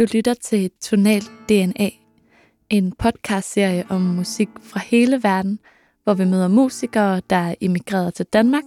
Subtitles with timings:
[0.00, 1.90] Du lytter til Tonal DNA,
[2.70, 5.58] en podcastserie om musik fra hele verden,
[6.04, 8.64] hvor vi møder musikere, der er immigreret til Danmark,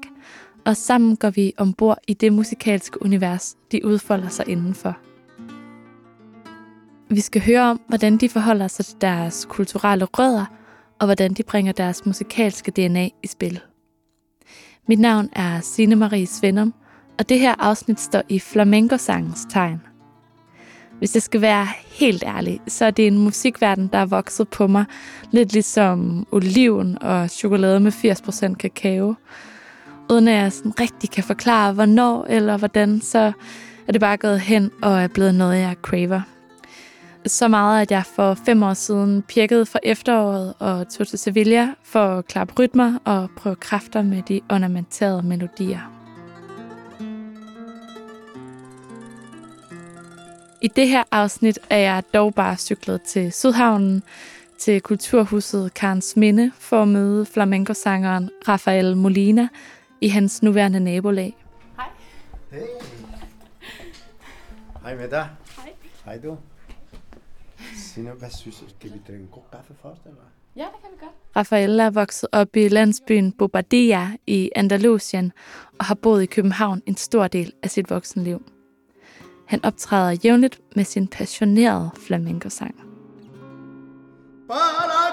[0.66, 4.98] og sammen går vi ombord i det musikalske univers, de udfolder sig indenfor.
[7.14, 10.46] Vi skal høre om, hvordan de forholder sig til deres kulturelle rødder,
[11.00, 13.60] og hvordan de bringer deres musikalske DNA i spil.
[14.88, 16.74] Mit navn er Signe Marie Svendum,
[17.20, 19.93] og det her afsnit står i flamenco-sangens tegn.
[21.04, 24.68] Hvis jeg skal være helt ærlig, så er det en musikverden, der er vokset på
[24.68, 24.86] mig,
[25.32, 29.16] lidt ligesom oliven og chokolade med 80% kakao.
[30.12, 33.32] Uden at jeg sådan rigtig kan forklare, hvornår eller hvordan, så
[33.88, 36.22] er det bare gået hen og er blevet noget, jeg craver.
[37.26, 41.70] Så meget, at jeg for fem år siden pirkede for efteråret og tog til Sevilla
[41.84, 46.03] for at klappe rytmer og prøve kræfter med de ornamenterede melodier.
[50.64, 54.04] I det her afsnit er jeg dog bare cyklet til Sydhavnen,
[54.58, 59.48] til Kulturhuset Karens Minde, for at møde flamenco-sangeren Rafael Molina
[60.02, 61.36] i hans nuværende nabolag.
[61.76, 61.86] Hej.
[62.52, 62.62] Hej.
[64.84, 65.30] Hej med dig.
[65.56, 65.74] Hej.
[66.06, 66.38] Hej du.
[67.76, 68.70] Sina, hvad synes du?
[68.70, 70.22] Skal vi drikke en god kaffe først, eller?
[70.56, 71.36] Ja, det kan vi godt.
[71.36, 75.32] Rafael er vokset op i landsbyen Bobadilla i Andalusien
[75.80, 78.53] og har boet i København en stor del af sit voksenliv.
[79.54, 82.76] Han optræder jævnligt med sin passionerede flamenco-sang.
[84.48, 85.13] Para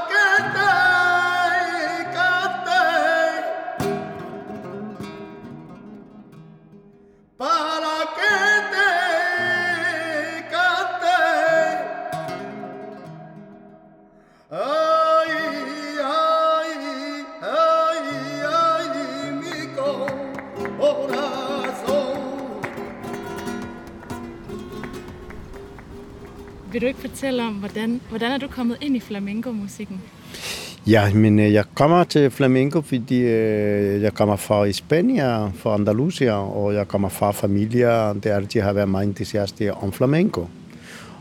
[26.80, 30.01] Vil du ikke fortælle om, hvordan, hvordan er du kommet ind i flamenco-musikken?
[30.86, 36.33] Ja, men øh, jeg kommer til flamenco, fordi øh, jeg kommer fra Spanien, fra Andalusia,
[36.33, 40.48] og jeg kommer fra familier, der altid har været meget interesseret om flamenco.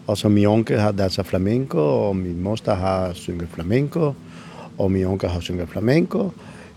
[0.07, 4.13] Og så min onkel har danset flamenco, og min moster har sunget flamenco,
[4.77, 6.31] og min onkel har sunget flamenco.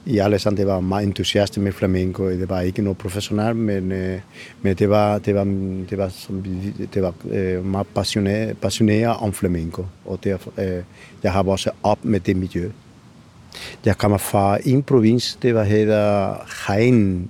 [0.07, 2.31] I Alexander var meget entusiaste med flamenco.
[2.31, 4.21] Det var ikke noget professionelt, men, øh,
[4.63, 5.45] men det var, det var,
[5.91, 6.45] det var, som,
[6.95, 9.87] det var øh, meget passioneret, passioneret om flamenco.
[10.05, 10.83] Og derfor, øh,
[11.23, 12.71] jeg har også op med det miljø.
[13.85, 17.29] Jeg kommer fra en provins, det var hedder Jaén.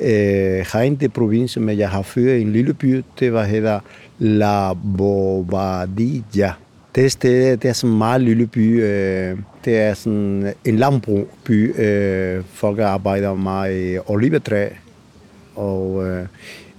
[0.00, 3.80] Øh, Jaén det provins, men jeg har før en lille by, det var hedder
[4.18, 6.52] La Bobadilla.
[6.94, 8.82] Det sted, det er sådan en meget lille by.
[8.82, 11.80] Øh, det er sådan en landbrugby.
[11.80, 14.68] Øh, folk arbejder meget i olivetræ.
[15.56, 16.26] Og øh,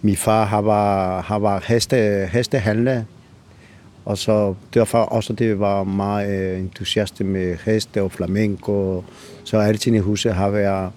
[0.02, 3.04] min far har var, har var heste, hestehandler.
[4.06, 9.04] Og så derfor også det var meget øh, entusiast med heste og flamenco.
[9.44, 10.92] Så altid i huset har været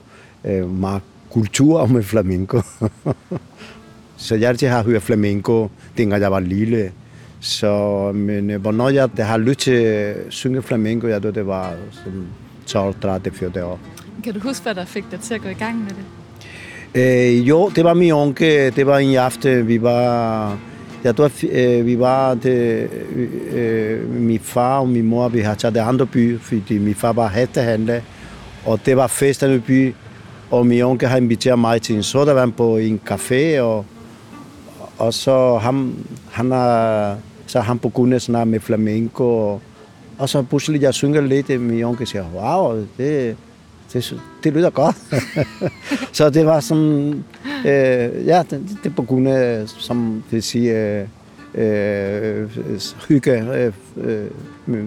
[0.45, 2.61] øh, meget kultur med flamenco.
[4.17, 6.93] så jeg altid har hørt flamenco, dengang jeg var lille.
[7.41, 11.75] Så, men øh, hvornår jeg har lyst til at synge flamenco, jeg tror, det var
[12.05, 12.27] som
[12.67, 13.81] 12, 13, 14 år.
[14.25, 16.05] Kan du huske, hvad der fik dig til at gå i gang med det?
[16.95, 18.77] Øh, jo, det var min onkel.
[18.77, 20.59] Det var en aften, vi var...
[21.05, 22.89] Jeg tror, øh, vi var det,
[23.53, 27.13] øh, min far og min mor, vi har taget det andre by, fordi min far
[27.13, 28.01] var hestehandler,
[28.67, 29.95] og det var festen i by,
[30.51, 33.87] og min onkel har inviteret mig til en sodavand på en café, og,
[34.99, 35.95] og så ham,
[36.31, 37.15] han er,
[37.51, 39.61] så han begyndte at snakke med flamenco, og,
[40.19, 43.37] og så pludselig jeg synger lidt, og min onkel siger, wow, det,
[43.93, 44.97] det, det lyder godt.
[46.17, 47.25] så det var sådan,
[47.67, 51.07] øh, ja, det, det begyndte, som det siger,
[51.55, 52.49] øh,
[53.09, 54.85] hygge, øh, øh,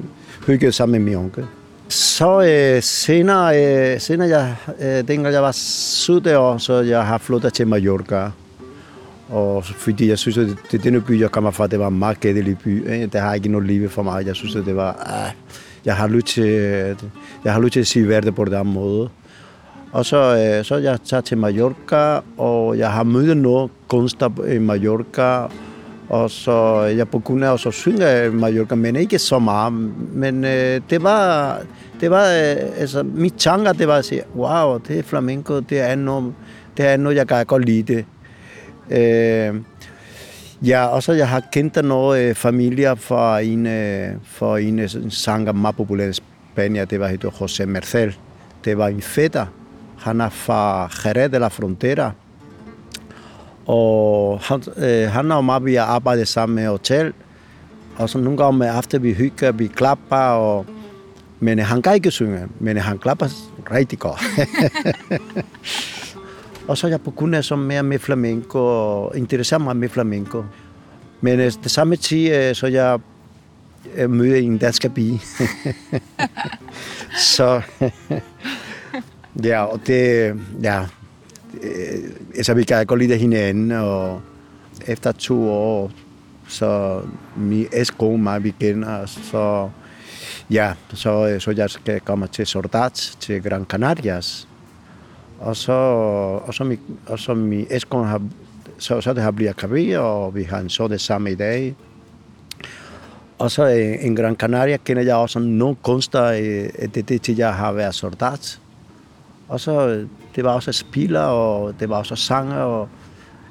[0.48, 1.46] hygge sammen med min onkel.
[1.90, 7.18] Så øh, senere, øh, senere jeg, øh, dengang jeg var 17 år, så jeg har
[7.18, 8.32] flyttet til Mallorca.
[9.34, 12.00] Og fordi jeg synes, at det, det denne by, jeg kommer fra, det var en
[12.00, 12.92] meget kedelig by.
[12.92, 13.08] Ikke?
[13.08, 14.26] Der har ikke noget liv for mig.
[14.26, 14.96] Jeg synes, at det var...
[15.06, 15.32] Ah,
[15.86, 16.46] jeg har lyst til,
[17.44, 19.10] jeg har lyst til at sige verden på den måde.
[19.92, 24.58] Og så, øh, så jeg tager til Mallorca, og jeg har mødt noget kunstner i
[24.60, 25.48] Mallorca,
[26.10, 29.74] og så jeg begyndte også at synge i Mallorca, men ikke så meget.
[30.14, 31.60] Men øh, det var,
[32.02, 35.80] det var øh, altså, mit tanker, det var at sige, wow, det er flamenco, det
[35.80, 36.34] er noget,
[36.78, 38.06] det er noget, jeg kan godt lide det.
[38.90, 39.56] Øh,
[40.62, 44.90] ja, og så jeg har kendt noget øh, familier fra en, øh, fra en, øh,
[44.96, 48.16] en sanger meget populær i Spanien, det var hedder José Mercel.
[48.66, 49.46] Det var en fætter.
[50.00, 52.12] Han er fra Jerez de la Frontera.
[53.66, 57.14] Og han, øh, han og mig, vi har arbejdet sammen med hotel.
[57.98, 60.66] Og så nogle gange efter vi hygger, vi klapper, og,
[61.40, 63.28] men han kan ikke synge, men han klapper
[63.72, 64.22] rigtig godt.
[66.68, 70.44] og så jeg på grund af så mere med flamenco, og interesserer mig med flamenco.
[71.22, 73.00] Men øh, det samme tid, øh, så jeg
[73.96, 75.22] øh, mødte en dansk pige.
[77.36, 77.62] så
[79.50, 80.86] ja, og det, ja,
[81.64, 84.22] øh, så vi kan godt lide hinanden, og
[84.88, 85.92] efter to år,
[86.48, 87.02] så
[87.36, 89.70] min ekskone mig, vi kender, så
[90.50, 94.48] ja, så, øh, så jeg skal komme til Sordat, til Gran Canarias.
[95.44, 95.72] Og så,
[96.48, 98.22] og så, i, og så i Eskon har,
[98.78, 101.76] så, så det har blivet gravid, og vi har en så det samme i dag.
[103.40, 107.54] Og så en Gran Canaria kender jeg også nogle kunster, eh, det det til jeg
[107.54, 108.60] har været soldat.
[109.48, 110.06] Og så,
[110.36, 112.90] det var også spiller, og det var også sanger, og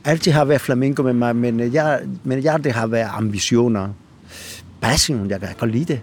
[0.04, 3.88] altid har været flamenco med mig, men jeg, men jeg det har været ambitioner.
[4.80, 6.00] Passion, jeg kan godt lide det.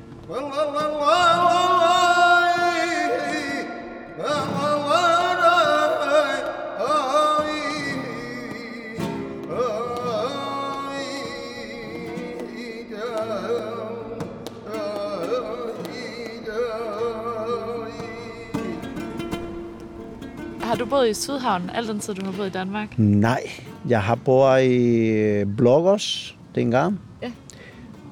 [20.70, 22.92] Har du boet i Sydhavn al den tid, du har boet i Danmark?
[22.98, 23.42] Nej,
[23.88, 27.00] jeg har boet i Blågårds dengang.
[27.22, 27.32] Ja.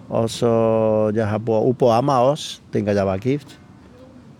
[0.09, 3.59] Og så jeg har boet ude på Amager også, dengang jeg var gift.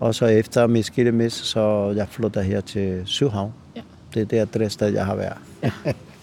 [0.00, 3.52] Og så efter min skilsmisse, så jeg flyttede her til Sydhavn.
[3.76, 3.80] Ja.
[4.14, 5.36] Det er det adresse, sted, jeg har været.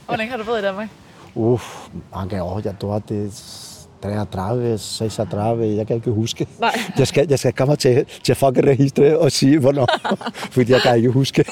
[0.06, 0.90] Hvor længe har du boet i Danmark?
[1.36, 2.62] Uff, mange år.
[2.64, 3.34] Jeg tror, det
[4.04, 6.48] 33, 36, jeg kan ikke huske.
[6.60, 6.80] Nej.
[7.00, 9.88] Jeg skal, jeg skal komme til, til folkeregistret og sige, hvornår,
[10.56, 11.46] fordi jeg kan ikke huske.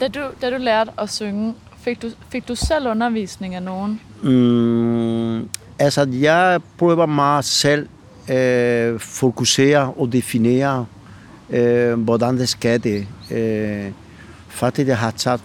[0.00, 4.00] Da du, da du lærte at synge, fik du, fik du selv undervisning af nogen?
[4.22, 5.48] Mm,
[5.82, 7.88] altså, jeg prøver mig selv
[8.30, 10.86] øh, fokusere og definere,
[11.50, 13.06] øh, hvordan det skal det.
[13.30, 13.90] Øh,
[14.48, 15.40] faktisk, jeg har taget,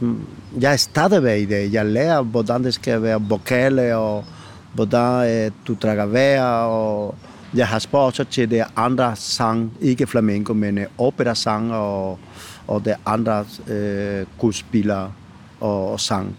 [0.59, 1.73] jeg er stadigvæk i det.
[1.73, 4.25] Jeg lærer, hvordan det skal være vokale, og
[4.73, 7.15] hvordan øh, du trækker vejr, og
[7.53, 12.19] jeg har spurgt også til det andre sang, ikke flamenco, men øh, operasang, og,
[12.67, 15.11] og det andre øh, kunstspillere
[15.59, 16.37] og, og sang.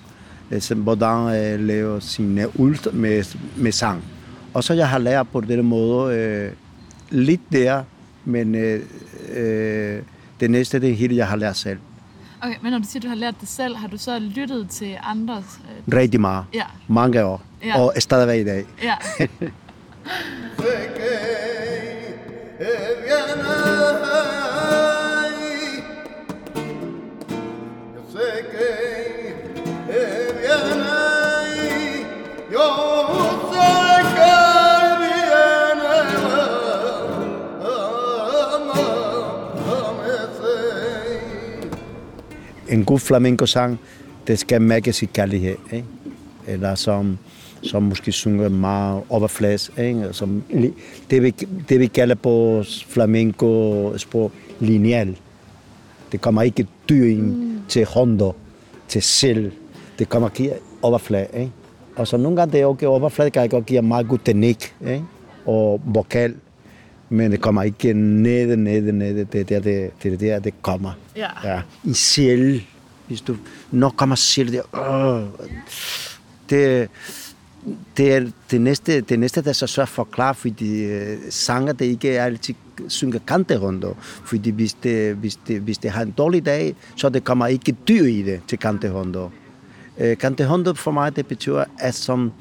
[0.50, 4.04] Altså, hvordan øh, lave sine ult med, med sang.
[4.54, 6.52] Og så jeg har lært på den måde øh,
[7.10, 7.82] lidt der,
[8.24, 8.82] men øh,
[9.34, 10.02] øh,
[10.40, 11.78] det næste det hele, jeg har lært selv.
[12.42, 14.70] Okay, men når du siger, at du har lært det selv, har du så lyttet
[14.70, 15.60] til andres?
[15.88, 15.96] Øh...
[15.96, 16.44] Rigtig meget.
[16.54, 16.64] Ja.
[16.88, 17.42] Mange år.
[17.64, 17.80] Ja.
[17.80, 18.64] Og stadigvæk i dag.
[18.82, 18.94] Ja.
[43.08, 43.78] flamenco-sang,
[44.26, 45.56] det skal mærkes i kærlighed.
[45.72, 45.86] Ikke?
[46.46, 47.18] Eller som,
[47.62, 49.70] som måske synger meget overflades.
[49.78, 50.08] Ikke?
[50.12, 50.42] Som,
[51.10, 51.30] det, vi,
[51.68, 55.16] det vi kalder på flamenco-sprog lineal.
[56.12, 57.60] Det kommer ikke dyr ind mm.
[57.68, 58.32] til hondo,
[58.88, 59.52] til selv.
[59.98, 61.26] Det kommer ikke overflade.
[61.34, 61.52] Ikke?
[61.96, 65.04] Og så nogle gange det er okay, overflade kan ikke give meget god teknik ikke?
[65.46, 66.34] og vokal.
[67.08, 69.24] Men det kommer ikke ned, ned, ned.
[69.24, 70.92] Det er der, det, det, er der, det kommer.
[71.16, 71.28] Ja.
[71.44, 71.60] ja.
[71.84, 72.60] I selv.
[73.08, 73.36] Hvis du
[73.70, 74.62] nok kommer selv der.
[74.74, 75.26] Øh,
[76.50, 76.88] det,
[77.96, 81.72] det er det næste, det næste, der er så svært at forklare, fordi øh, sanger,
[81.72, 82.54] det ikke er altid
[82.88, 83.84] synger kante rundt.
[84.00, 87.76] Fordi hvis det, hvis, det, hvis det har en dårlig dag, så det kommer ikke
[87.88, 89.16] dyr i det til kante rundt.
[89.98, 92.32] Øh, kante rundt for mig, det betyder, at som,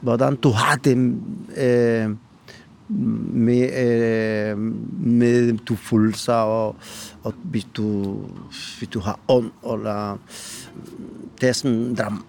[0.00, 0.96] hvordan du har det
[1.56, 2.10] øh,
[2.90, 4.58] med, øh,
[5.06, 6.76] med du følelser, og,
[7.22, 8.16] og hvis, du,
[8.78, 10.18] hvis du har ånd, eller
[11.40, 12.24] det er sådan dram,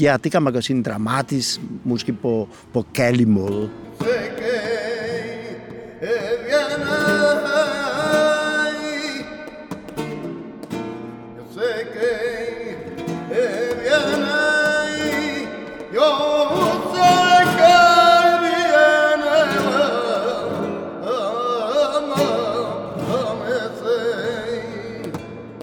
[0.00, 3.70] ja, det kan man godt sige dramatisk, måske på, på kærlig måde.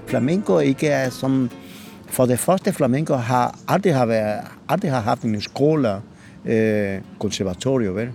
[0.09, 1.49] Flamenco ikke er som...
[2.09, 4.39] For det første, flamenco har aldrig, har været,
[4.69, 6.01] aldrig har haft en skole
[6.45, 8.09] øh, konservatorio, vel?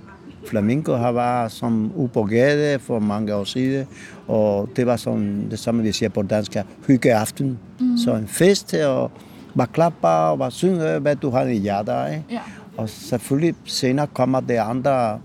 [0.46, 3.86] Flamenco har været som upågade for mange år siden,
[4.28, 7.58] og det var sådan det samme, vi siger på dansk, hyggeaften.
[7.80, 7.96] Mm.
[7.98, 9.10] Så en fest, og
[9.56, 12.10] bare klappe og bare synge, hvad du har i hjertet.
[12.10, 12.24] Ikke?
[12.30, 12.40] Ja.
[12.76, 15.20] Og selvfølgelig senere kommer det andre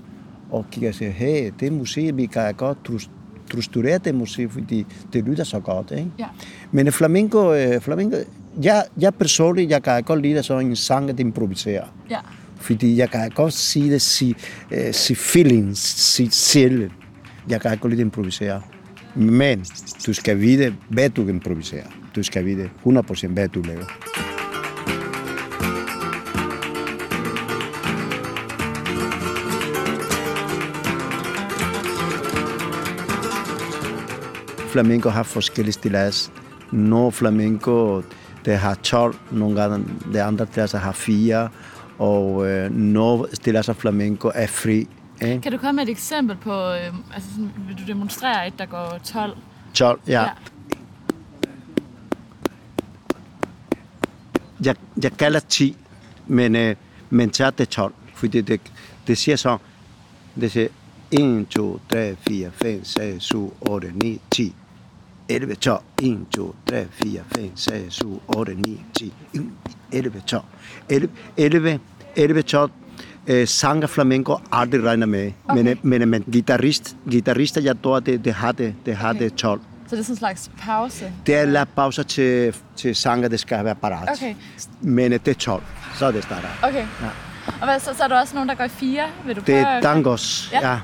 [0.52, 2.78] og kigger og siger, hey, det er musik, vi kan godt
[3.50, 5.92] strukturere det musik, fordi det lyder så godt.
[5.92, 6.12] Ikke?
[6.20, 6.26] Ja.
[6.72, 8.18] Men flamenco, øh, flamenco
[8.64, 11.84] jeg, jeg personligt, jeg kan godt lide sådan en sang, at improvisere.
[12.10, 12.20] Ja.
[12.58, 14.36] Fordi jeg kan godt sige det, sige,
[14.72, 16.92] uh, sige feelings, sige selv.
[17.50, 18.62] Jeg kan godt lide at improvisere.
[19.16, 19.66] Men
[20.06, 21.88] du skal vide, hvad du improviserer.
[22.16, 24.29] Du skal vide 100% hvad du laver.
[34.70, 36.32] Flamenco har forskellige stilas.
[36.72, 38.04] Når flamenco
[38.46, 41.50] det har 12, nogle gange de andre klasser har 4,
[41.98, 44.88] og øh, når stilas flamenco er fri.
[45.22, 45.42] Ikke?
[45.42, 48.66] Kan du komme med et eksempel på, øh, altså sådan, vil du demonstrere et, der
[48.66, 49.38] går 12?
[49.74, 50.22] 12, ja.
[50.22, 50.30] ja.
[54.66, 55.78] Jeg, jeg kalder 10,
[56.28, 56.76] men, øh,
[57.10, 58.62] men så er det 12, fordi det,
[59.08, 59.58] det siger så,
[60.36, 60.68] det siger
[61.12, 64.54] 1, 2, 3, 4, 5, 6, 7, 8, 9, 10.
[65.30, 69.14] 11, 12, 1, 2, 3, 4, 5, 6, 7, 8, 9, 10,
[69.92, 70.44] 11, 12.
[70.90, 71.80] 11, 11,
[72.16, 72.72] 11 12
[73.28, 75.32] eh, sang flamenco aldrig regner med.
[75.48, 75.64] Okay.
[75.64, 79.24] Men, men, men guitarist, guitarister, jeg tror, det, det har det, det, har okay.
[79.24, 79.62] det 12.
[79.88, 81.14] Så det er sådan en slags pause?
[81.26, 84.10] Det er la pause til, til sanger, det skal være parat.
[84.12, 84.36] Okay.
[84.82, 85.64] Men det er 12,
[85.96, 86.50] så det starter.
[86.64, 86.86] Okay.
[87.02, 87.10] Ja.
[87.62, 89.04] Og hvad, så, så er der også nogen, der går i fire?
[89.26, 90.70] Vil du det er tangos, ja.
[90.70, 90.80] ja.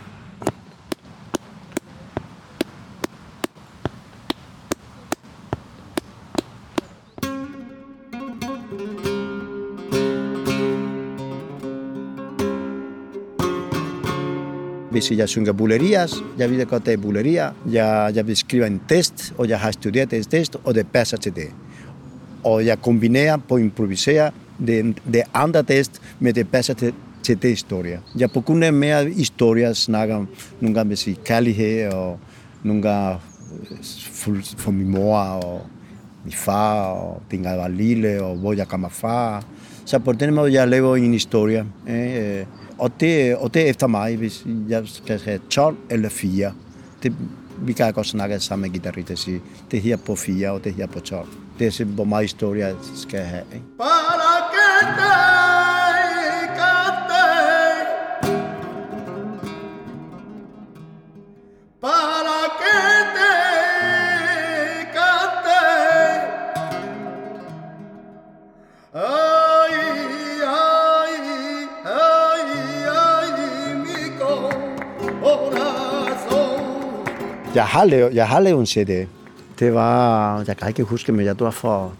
[14.95, 17.49] Hvis jeg synger bulerias, jeg ved godt, det er buleria.
[17.71, 21.17] Jeg, jeg vil skrive en test, og jeg har studeret en test, og det passer
[21.17, 21.49] til det.
[22.43, 24.31] Og jeg kombinerer på improvisere
[24.67, 27.99] det, det andre test, med det passer til, til det historie.
[28.17, 30.25] Jeg på grund af mere historier snakker
[30.61, 32.19] nogle gange sige kærlighed, og
[32.63, 33.19] nogle gange
[34.11, 35.61] for, for min mor og
[36.23, 39.43] min far, og dengang jeg var lille, og hvor jeg kommer fra.
[39.85, 41.65] Så på den måde, jeg lever en historie.
[41.87, 42.45] Eh?
[42.77, 46.51] Og det, og det er efter mig, hvis jeg skal have 12 eller 4.
[47.03, 47.15] Det,
[47.57, 49.41] vi kan godt snakke sammen med guitarist og sige,
[49.71, 51.27] det her på 4 og det her på 12.
[51.59, 53.43] Det er simpelthen, hvor meget historie jeg skal have.
[53.53, 53.65] Ikke?
[77.75, 79.07] Har lavet, jeg har lavet en CD.
[79.59, 81.93] Det var, jeg kan ikke huske, men jeg var for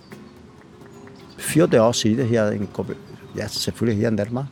[1.38, 2.70] 14 år siden her, en,
[3.38, 4.46] ja, selvfølgelig her i Danmark.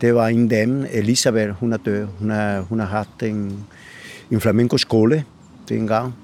[0.00, 2.06] Det var en dame, Elisabeth, hun er død.
[2.18, 3.66] Hun har, hun har haft en,
[4.30, 5.24] en flamenco skole
[5.68, 6.14] dengang.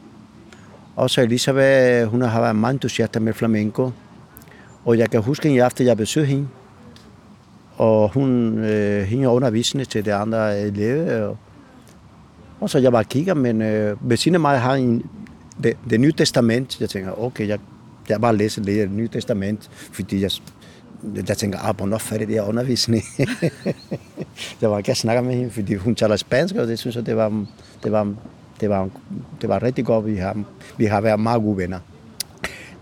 [0.96, 3.90] Og så Elisabeth, hun har været meget entusiast med flamenco.
[4.84, 6.48] Og jeg kan huske en aften, jeg besøgte hende.
[7.76, 11.26] Og hun, øh, hende undervisende til de andre elever.
[11.26, 11.36] Og
[12.60, 15.02] og så jeg bare kigger, men eh, øh, ved siden af mig har en,
[15.62, 16.80] det, det nye testament.
[16.80, 17.58] Jeg tænker, okay, jeg,
[18.08, 20.30] jeg bare læser det nye testament, fordi jeg,
[21.28, 23.02] jeg tænker, ah, hvornår færdig det her undervisning?
[24.60, 27.16] jeg var ikke snakke med hende, fordi hun taler spansk, og det synes jeg, det
[27.16, 27.44] var,
[27.84, 28.14] det var,
[28.60, 28.88] det var,
[29.40, 30.06] det var rigtig godt.
[30.06, 30.44] Vi har,
[30.76, 31.78] vi har været meget gode venner.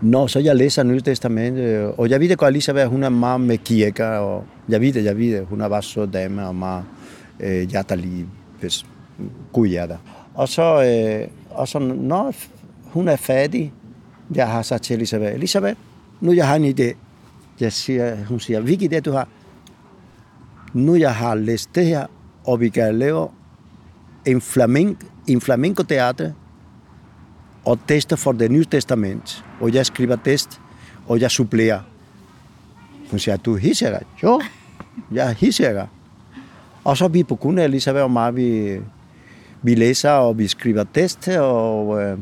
[0.01, 1.59] Nå, så jeg læser Nye Testament,
[1.97, 5.03] og jeg ved det godt, Elisabeth, hun er meget med kirker, og jeg ved det,
[5.03, 6.83] jeg ved det, hun er bare så dame og meget
[7.39, 8.25] øh, hjertelig,
[8.59, 8.85] hvis
[9.53, 9.97] god.
[10.33, 12.33] Og så, øh, og så når
[12.83, 13.73] hun er fattig,
[14.35, 15.79] jeg har sagt til Elisabeth, Elisabeth,
[16.21, 16.95] nu jeg har en idé.
[17.59, 19.27] Jeg siger, hun siger, hvilken idé du har?
[20.73, 22.05] Nu jeg har læst det her,
[22.45, 23.27] og vi kan lave
[24.25, 26.31] en, flamenco, en flamenco teater
[27.65, 29.45] og teste for det nye testament.
[29.59, 30.61] Og jeg skriver test,
[31.07, 31.79] og jeg supplerer.
[33.11, 33.99] Hun siger, du hisser?
[34.23, 34.41] Jo,
[35.11, 35.87] jeg hisser.
[36.83, 38.79] Og så vi på grund Elisabeth og mig, vi,
[39.65, 42.17] vi læser, og vi skriver test, og øh,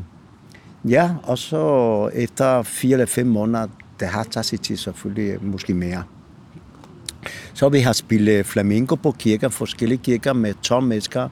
[0.88, 3.66] ja, og så efter fire eller fem måneder,
[4.00, 6.02] det har taget sig til selvfølgelig øh, måske mere.
[7.54, 11.28] Så vi har spillet flamenco på kirker, forskellige kirker med 12 mennesker,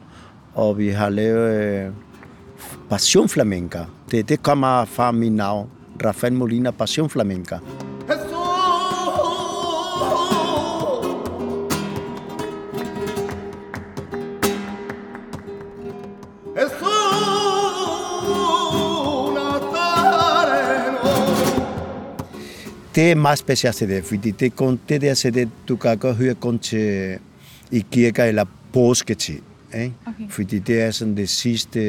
[0.54, 1.92] og vi har lavet øh,
[2.90, 3.84] Passion Flamenca.
[4.10, 5.68] Det, det kommer fra min navn,
[6.04, 7.58] Rafael Molina Passion Flamenca.
[22.94, 26.34] Det er meget specielt det, fordi det, kun, det der CD, du kan godt høre
[26.34, 27.18] kun til
[27.70, 29.38] i kirker eller påsketid.
[29.74, 29.94] Ikke?
[30.06, 30.28] Okay.
[30.30, 31.80] Fordi det er sådan det sidste,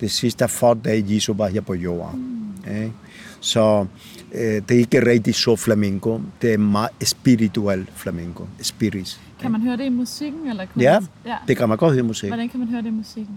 [0.00, 2.20] det sidste for dag, Jesus var her på jorden.
[2.66, 2.74] Mm.
[2.76, 2.92] Ikke?
[3.40, 3.86] Så
[4.34, 6.20] øh, det er ikke rigtig så flamenco.
[6.42, 8.46] Det er meget spirituel flamenco.
[8.62, 9.20] Spirit.
[9.40, 10.48] Kan man høre det i musikken?
[10.48, 11.36] Eller kan Ja, ja.
[11.48, 12.28] det kan man godt høre i musik.
[12.30, 13.34] Hvordan kan man høre det i musikken?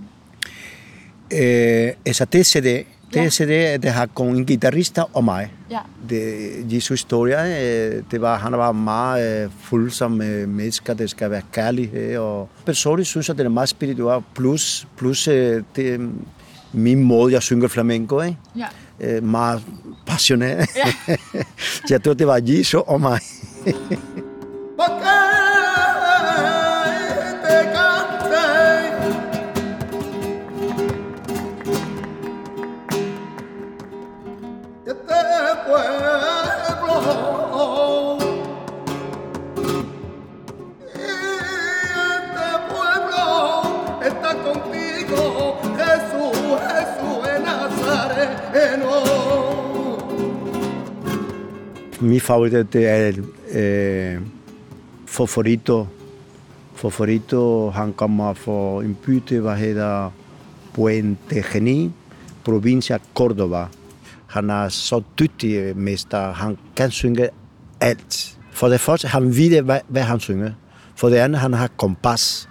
[1.33, 3.23] Øh, altså det CD, Ja.
[3.23, 3.29] ja.
[3.29, 5.53] CD, det har kun en guitarist og mig.
[5.71, 5.79] Ja.
[6.09, 11.09] Det, Jesu historie, øh, det var, han var meget øh, fuld som øh, mennesker, det
[11.09, 12.17] skal være kærlighed.
[12.17, 15.23] Og personligt synes jeg, det er meget spirituelt, plus, plus
[15.75, 16.09] det,
[16.73, 18.37] min måde, jeg synger flamenco, ikke?
[18.55, 18.67] Ja.
[19.01, 19.61] Øh, meget
[20.07, 20.67] passioneret.
[20.75, 21.15] Ja.
[21.89, 23.19] jeg tror, det var Jesu og mig.
[48.53, 48.91] eno.
[52.01, 53.12] Mi favorit, det er
[53.51, 54.22] øh, eh,
[55.06, 55.88] Foforito.
[56.75, 60.12] Foforito, han kommer fra en by, der hvad hedder
[60.74, 61.91] Puente Geni,
[62.44, 63.65] provincia Córdoba.
[64.27, 66.34] Han er så dygtig mester.
[66.34, 67.29] Han kan synge
[67.82, 68.38] alt.
[68.51, 70.51] For det første, han ved, hvad, hvad han synger.
[70.96, 72.50] For det andet, han har kompas.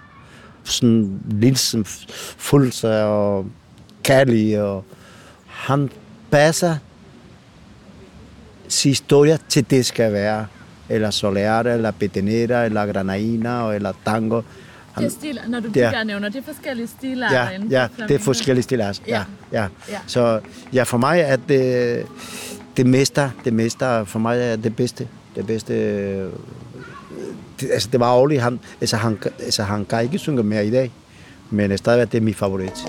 [0.63, 1.85] Sådan linsen
[2.37, 3.45] fuld og
[4.03, 4.61] kærlig.
[4.61, 4.85] Og
[5.67, 5.89] han
[6.31, 6.77] passer
[8.67, 10.45] sin historie til det skal være.
[10.89, 14.41] Eller soleare, eller petenera, eller granaina, eller tango.
[14.97, 15.91] Det er stil, når du Ja.
[15.97, 16.03] ja.
[16.03, 19.01] nævner, det er forskellige stilarter Ja, inden ja for det er forskellige stilarter.
[19.07, 19.67] Ja, ja.
[19.89, 19.99] Ja.
[20.07, 20.39] Så
[20.73, 22.05] ja, for mig er det
[22.77, 25.07] det meste, det meste for mig er det bedste.
[25.35, 25.73] Det bedste.
[27.59, 30.71] Det, altså, det var ærgerligt, han, altså, han, altså, han kan ikke synge mere i
[30.71, 30.91] dag,
[31.49, 32.85] men stadigvæk det er min favorit.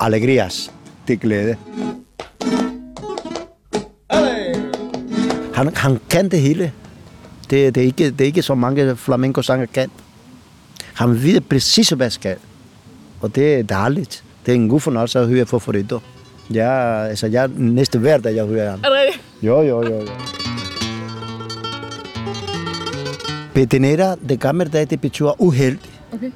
[0.00, 0.72] Alegrias,
[1.08, 1.56] det er glæde.
[5.54, 6.72] Han, han kan det hele.
[7.50, 9.90] Det, det, er ikke, det er ikke så mange flamenco sanger kan.
[10.94, 12.36] Han ved præcis, hvad skal.
[13.20, 14.24] Og det er dejligt.
[14.46, 15.98] Det er en god fornøjelse at høre for Forito.
[16.54, 18.80] Ja, altså jeg næste hver dag, jeg hører ham.
[19.42, 20.06] Jo, jo, jo, jo.
[23.54, 25.90] Petenera, det gamle dag, det betyder uheldig.
[26.12, 26.30] Okay.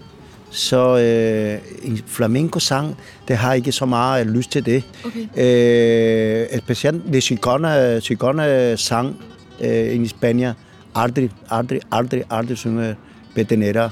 [0.50, 2.96] Så øh, en flamenco-sang,
[3.28, 4.84] det har ikke så meget lyst til det.
[5.04, 6.50] Okay.
[6.52, 9.16] Øh, specielt det cigønner, cigønner sang
[9.60, 10.52] øh, i Spanien,
[10.94, 12.94] aldrig, aldrig, aldrig, aldrig synger
[13.34, 13.90] Petenera.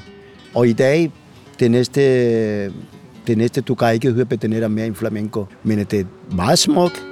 [0.54, 1.12] Og i dag,
[1.60, 2.64] det næste,
[3.26, 5.46] det næste, du kan ikke høre Petenera mere end flamenco.
[5.62, 7.09] Men det er meget smukt.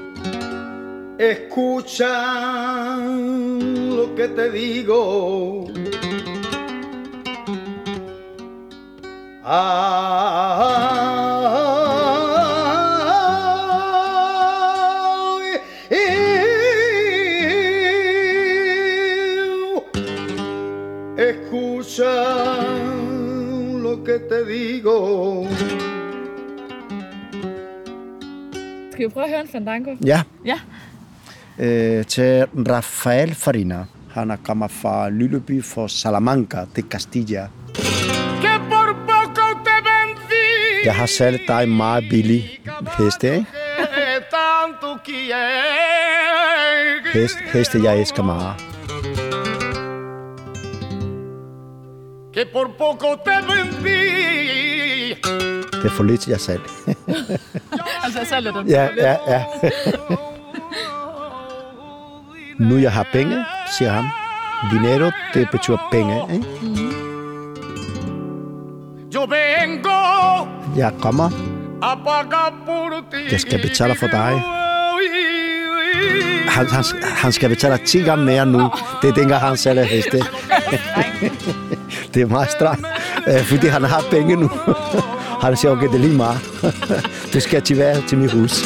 [1.18, 5.66] Escucha lo que te digo.
[9.42, 9.68] Ay,
[21.16, 22.04] Escucha
[23.82, 25.48] lo que te digo.
[28.92, 29.96] Skal vi prøve at høre en fandango?
[30.06, 30.58] Ja, Ja.
[31.58, 33.84] Øh, til Rafael Farina.
[34.10, 37.48] Han er kommet fra Lilleby for Salamanca til Castilla.
[38.42, 40.84] Que por poco te vencí.
[40.84, 42.60] Jeg har selv dig meget billig
[42.98, 43.46] heste, ikke?
[47.14, 48.54] Hest, heste, jeg elsker meget.
[52.34, 53.98] Que por poco te vendí.
[55.72, 56.60] Det er for lidt, jeg selv.
[58.04, 58.66] Altså, jeg sælger dem.
[58.68, 59.44] ja, ja, ja.
[62.58, 63.44] nu jeg har penge,
[63.78, 64.04] siger han.
[64.70, 66.46] Dinero, det betyder penge, ikke?
[70.76, 71.30] Jeg kommer.
[73.30, 74.42] Jeg skal betale for dig.
[76.48, 78.70] han, han, han skal betale 10 gange mere nu.
[79.02, 80.18] Det er dengang, han sælger heste.
[82.14, 82.86] det er meget strengt,
[83.28, 84.50] øh, fordi han har penge nu.
[85.42, 86.40] han siger, okay, det er lige meget.
[87.34, 88.64] du skal tilbage til mit hus.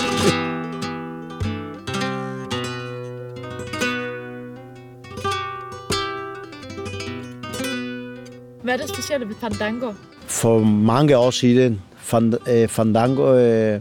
[8.62, 9.92] Hvad er det specielle ved fandango?
[10.26, 13.80] For mange år siden, fand, øh, fandango, øh,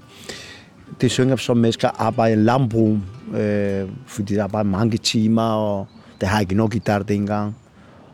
[1.02, 2.98] det synger som mennesker arbejder i landbrug,
[3.36, 5.88] øh, fordi der er mange timer, og
[6.22, 7.56] der har ikke nok guitar dengang.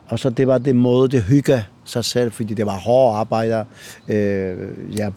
[0.07, 3.65] Og så det var det måde, det hygge sig selv, fordi det var hårde arbejder.
[4.07, 4.57] Øh,
[4.97, 5.09] ja,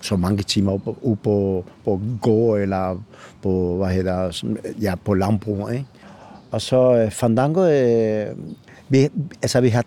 [0.00, 3.02] så mange timer ude på, på, på gård eller
[3.42, 5.72] på, hvad hedder, sådan, ja, på landbrug.
[5.72, 5.86] Ikke?
[6.50, 8.26] Og så øh, fandango, øh,
[8.88, 9.08] vi,
[9.42, 9.84] altså vi har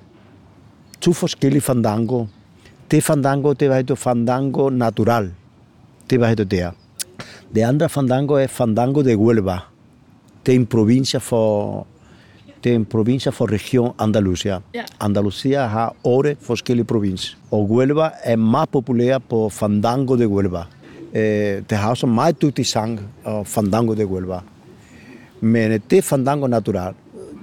[1.04, 2.26] to forskellige fandango.
[2.92, 5.32] Det fandango, det var hedder fandango natural.
[6.10, 6.72] Det var hedder der.
[7.56, 9.58] Det andre fandango er fandango de Huelva.
[10.46, 11.88] Det er en provincia for,
[12.64, 14.60] det er en provincia for region Andalusia.
[14.74, 14.84] Ja.
[15.00, 20.64] Andalusia har otte forskellige provinser, og Huelva er meget populær på fandango de Huelva.
[21.14, 24.40] Øh, det har også meget dygtig sang og fandango de Huelva.
[25.42, 26.94] Men det er fandango natural.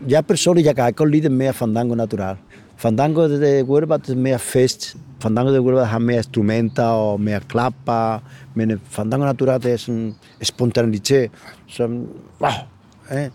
[0.09, 2.37] Jeg personligt, jeg kan godt lide mere fandango natural.
[2.81, 4.97] Fandango de Huelva det er mere fest.
[5.21, 8.23] Fandango de Huelva har mere instrumenter og mere klapper.
[8.55, 11.31] Men øh, fandango natural det er sådan spontanitet,
[11.69, 12.07] som...
[12.41, 12.51] Wow,
[13.11, 13.29] eh?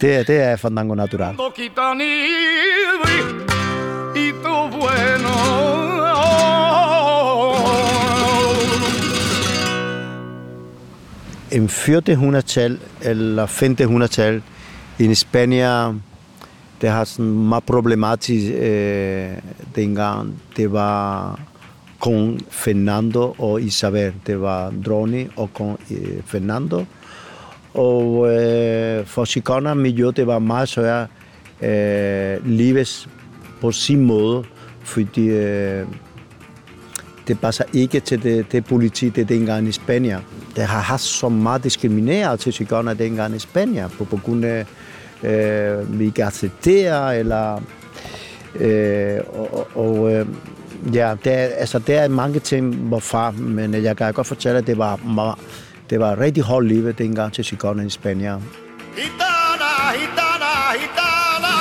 [0.00, 1.36] det, er, det er fandango natural.
[1.56, 3.14] Quita nieve
[4.16, 5.34] y tu bueno.
[11.50, 14.42] en 1400-tal eller 1500-tal
[14.98, 16.02] i Spanien,
[16.84, 19.30] det har sådan meget problematisk øh,
[19.76, 20.42] dengang.
[20.56, 21.40] Det var
[22.00, 24.12] kong Fernando og Isabel.
[24.26, 26.84] Det var dronning og kong øh, Fernando.
[27.74, 31.08] Og øh, for chikaner miljø, det var meget svært
[31.62, 33.08] øh, lives
[33.60, 34.44] på sin måde,
[34.82, 35.86] fordi øh,
[37.28, 40.20] det passer ikke til det, det politi, det dengang i Spanien.
[40.56, 44.66] Det har haft så meget diskrimineret til chikaner dengang i Spanien, på, på grund af,
[45.24, 47.62] øh, vi kan acceptere, eller...
[48.60, 50.26] Øh, og, og øh,
[50.94, 54.66] ja, der, altså, der er mange ting, hvorfra, men øh, jeg kan godt fortælle, at
[54.66, 55.34] det var, meget,
[55.90, 58.42] det var rigtig hårdt livet dengang til Sigurden i Spanien.
[58.96, 61.54] Gitana, gitana, gitana.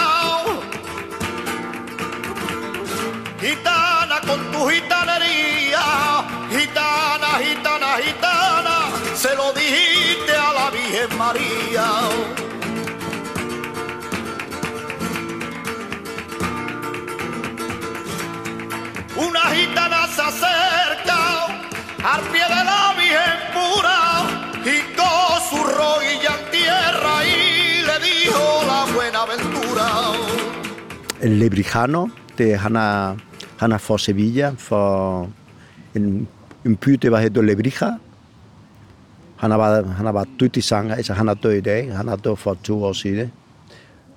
[3.42, 5.86] Gitana con tu gitanería.
[6.54, 8.76] Gitana, gitana, gitana.
[9.16, 12.43] Se lo dijiste a la Virgen María.
[19.44, 21.20] Una gitana se acerca
[22.12, 24.00] al pie de la Virgen pura
[24.96, 29.86] con su rodilla en tierra y le dijo la buena aventura.
[31.22, 33.18] Lebrijano, det, han, er,
[33.58, 35.28] han er fra Sevilla, for
[35.96, 36.28] en,
[36.66, 37.98] en by, det var hedder Lebrija.
[39.38, 42.20] Han har været, han har været dygtig sanger, altså han er død i dag, han
[42.20, 42.58] død for.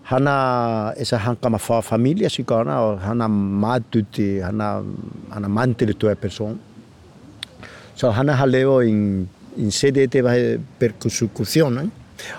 [0.06, 4.82] Han, er, altså, han kommer fra familie Sigønner, og han er meget dygtig, han er,
[5.32, 6.60] han er meget intellektuel person.
[7.94, 11.90] Så han har lavet en, en CD, det var øh, percussion, ikke?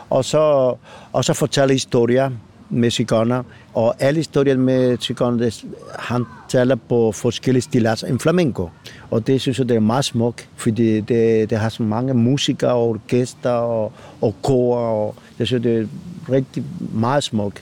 [0.09, 0.75] Og så,
[1.13, 2.31] og så fortæller historier
[2.69, 5.51] med Sigønner, og alle historier med Sigønner,
[5.99, 8.69] han taler på forskellige stilas altså en flamenco.
[9.11, 12.73] Og det synes jeg, det er meget smukt, fordi det, det har så mange musikere
[12.73, 15.87] orkester og, og kor, og jeg synes, det er
[16.31, 16.63] rigtig
[16.93, 17.53] meget smuk.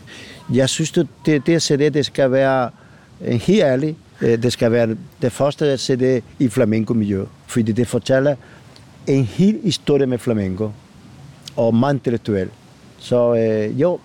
[0.54, 2.70] Jeg synes, det, det, det CD, det skal være
[3.22, 8.36] øh, helt ærligt, øh, det skal være det første CD i flamenco-miljø, fordi det fortæller
[9.08, 10.72] en hel historie med flamenco,
[11.56, 12.52] og meget intellektuelt.
[12.98, 14.00] Så øh, jo,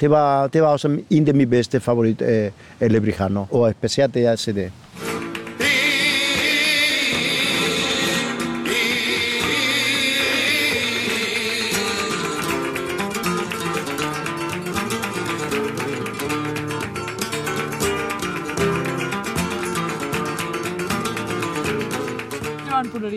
[0.00, 4.22] det var, det var også en af mine bedste favorit øh, Lebrijano, og specielt det
[4.22, 4.70] her CD.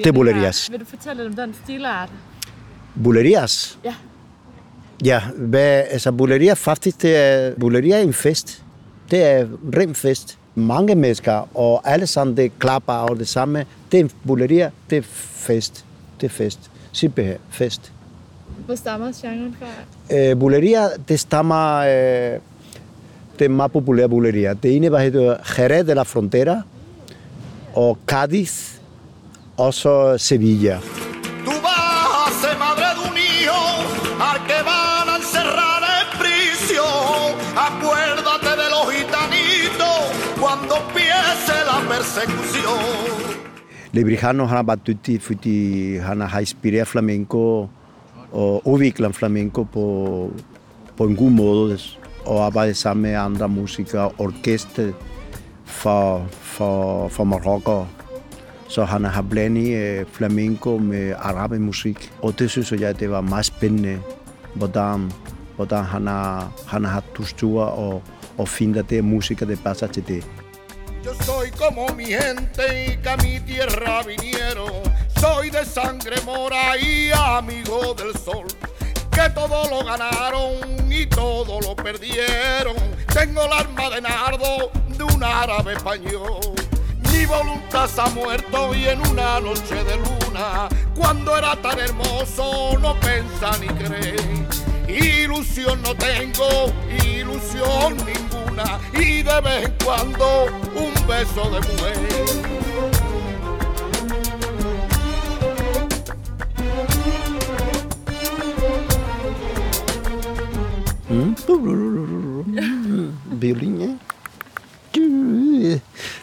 [0.04, 0.72] Det er bullerias.
[0.72, 2.10] Vil du fortælle om den stilart?
[3.04, 3.80] Bullerias?
[3.86, 3.94] Ja.
[5.06, 8.63] Ja, hvad, altså bulleria faktisk, det er, bulleria er en fest.
[9.12, 10.38] Det er ren fest.
[10.56, 13.66] Mange mennesker, og alle sammen, det klapper og det samme.
[13.92, 15.86] Det er bulleria, det er fest.
[16.22, 16.72] Det er fest.
[16.92, 17.92] Simpelthen fest.
[18.66, 20.18] Hvor stammer genren fra?
[20.18, 21.78] Øh, bulleria, det stammer...
[21.78, 22.39] Øh,
[23.39, 24.54] det er meget populær bulleria.
[24.54, 26.62] Det ene, hvad hedder Jerez de la Frontera,
[27.74, 28.80] og Cádiz,
[29.58, 30.80] og så Sevilla.
[31.46, 33.62] Tú vas a ser madre de un hijo
[34.30, 37.30] al que van a encerrar en prisión.
[37.70, 40.00] Acuérdate de los gitanitos
[40.42, 42.82] cuando empiece la persecución.
[43.92, 47.70] Lebrijano han har været dygtig, fordi han har inspireret flamenco
[48.32, 50.32] og udviklet flamenco på,
[50.98, 51.80] på en god måde
[52.26, 54.92] og arbejdet sammen med andre musikere, orkester
[55.66, 57.86] for, for, for Marokko.
[58.67, 62.12] Så han har blandet øh, flamenco med arabisk musik.
[62.21, 63.99] Og det synes jeg, det var meget spændende,
[64.56, 65.12] hvordan,
[65.56, 68.04] hvordan han har, han har tustur og,
[68.38, 70.23] og finder det musiker, der passer til det.
[71.06, 74.71] Yo soy como mi gente y que a mi tierra vinieron.
[75.19, 78.47] Soy de sangre mora y amigo del sol.
[79.12, 80.54] Que todo lo ganaron
[80.89, 82.78] y todo lo perdieron.
[83.13, 86.56] Tengo el alma de nardo de un árabe español.
[87.23, 92.77] Mi voluntad se ha muerto y en una noche de luna, cuando era tan hermoso,
[92.81, 95.23] no pensa ni cree.
[95.23, 96.73] Ilusión no tengo,
[97.05, 101.97] ilusión ninguna, y de vez en cuando un beso de mujer.
[111.07, 111.36] Mm.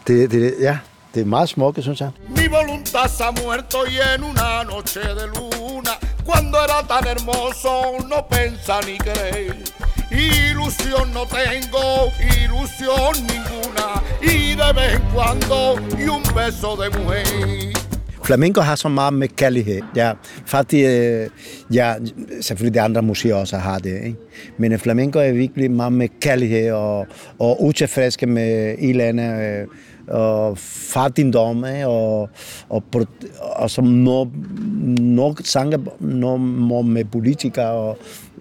[0.05, 0.83] Det, det, ja,
[1.15, 2.11] det er meget smukt, synes jeg.
[2.29, 5.95] Mi voluntad se ha muerto y en una noche de luna,
[6.29, 7.73] cuando era tan hermoso,
[8.11, 9.55] no pensa ni creer.
[10.13, 11.85] Ilusión no tengo,
[12.41, 13.87] ilusión ninguna,
[14.23, 15.59] y de vez en cuando,
[16.03, 17.73] y un beso de mujer.
[18.25, 19.81] Flamenco har så meget med kærlighed.
[19.97, 20.13] Ja,
[20.47, 21.27] faktisk, øh,
[21.75, 21.95] ja,
[22.41, 23.95] selvfølgelig de andre musikker også har det.
[24.05, 24.17] Ikke?
[24.59, 27.07] Men flamenco er virkelig meget med kærlighed og,
[27.39, 29.61] og utilfredske med i landet.
[29.61, 29.67] Øh,
[30.11, 31.87] og fattigdomme, ikke?
[31.87, 32.29] og,
[32.69, 33.05] og, og som
[33.63, 34.31] altså, når,
[35.01, 37.99] når sanger når, når med politikere, og,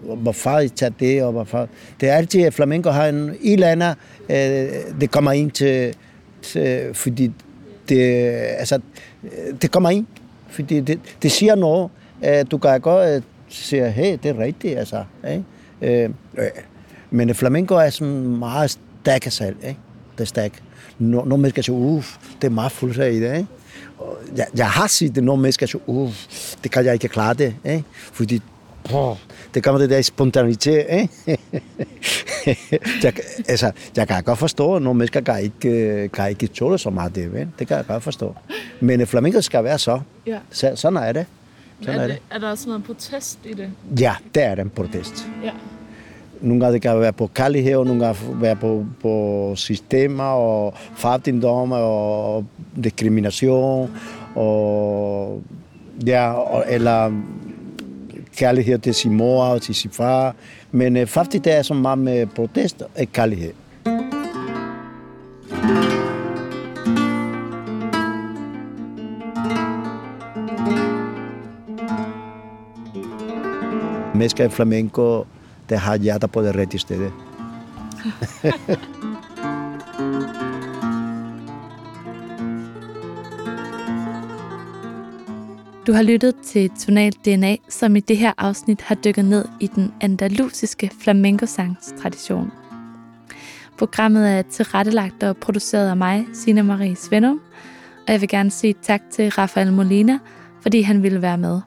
[0.08, 1.68] og hvorfor I tager det, og hvorfor...
[2.00, 3.96] Det er altid, at flamenco har en eller landet,
[4.28, 5.94] øh, det kommer ind til,
[6.42, 7.32] til fordi
[7.88, 8.02] det,
[8.58, 8.80] altså,
[9.62, 10.06] det kommer ind,
[10.48, 11.90] fordi det, det siger noget.
[12.22, 15.04] at Du kan godt øh, sige, hey, det er rigtigt, altså.
[15.30, 15.44] Ikke?
[16.02, 16.50] Øh, øh
[17.10, 19.80] men flamenco er sådan meget stærk selv, ikke?
[20.12, 20.62] Det er stærk.
[21.00, 23.46] Når, når man skal sige, uff, det er meget fuldt i det, ikke?
[23.98, 27.08] Og jeg, jeg har set det, når man skal sige, uff, det kan jeg ikke
[27.08, 27.84] klare det, ikke?
[28.12, 28.42] Fordi,
[28.94, 29.16] oh,
[29.54, 31.38] det kommer det der spontanitet, ikke?
[33.02, 33.12] jeg,
[33.48, 37.14] altså, jeg kan godt forstå, at nogle mennesker kan ikke, kan ikke tåle så meget
[37.14, 37.48] det, vel?
[37.58, 38.34] Det kan jeg godt forstå.
[38.80, 40.00] Men flamenco skal være så.
[40.26, 40.38] Ja.
[40.50, 41.26] så sådan er det.
[41.82, 42.18] Sådan Er, er det.
[42.30, 43.70] er der også noget protest i det?
[44.00, 45.26] Ja, det er en protest.
[45.44, 45.50] Ja.
[46.42, 50.74] Nogle gange det kan være på kærlighed, og nogle gange være på, på systemer og
[50.96, 52.44] fattigdom og
[52.84, 53.90] diskrimination,
[54.34, 55.42] og,
[56.06, 57.12] ja, og, eller
[58.36, 60.34] kærlighed til sin mor og til sin far.
[60.72, 63.52] Men øh, faktisk det er så meget med protest og kærlighed.
[74.14, 75.24] Mennesker i flamenco,
[75.70, 77.10] der har hjertet på det rigtige sted.
[85.86, 89.66] Du har lyttet til Tonal DNA, som i det her afsnit har dykket ned i
[89.66, 92.52] den andalusiske flamenco-sangstradition.
[93.78, 97.40] Programmet er tilrettelagt og produceret af mig, Sina Marie Svendum,
[98.06, 100.18] og jeg vil gerne sige tak til Rafael Molina,
[100.62, 101.60] fordi han ville være med.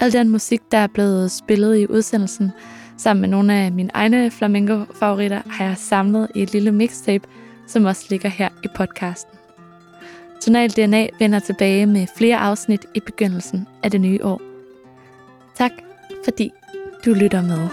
[0.00, 2.52] Al den musik, der er blevet spillet i udsendelsen,
[2.96, 7.28] sammen med nogle af mine egne flamenco-favoritter, har jeg samlet i et lille mixtape,
[7.66, 9.38] som også ligger her i podcasten.
[10.40, 14.40] Tonal DNA vender tilbage med flere afsnit i begyndelsen af det nye år.
[15.54, 15.72] Tak,
[16.24, 16.50] fordi
[17.04, 17.68] du lytter med.